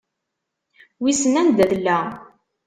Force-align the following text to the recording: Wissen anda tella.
Wissen 1.01 1.35
anda 1.41 1.65
tella. 1.71 1.99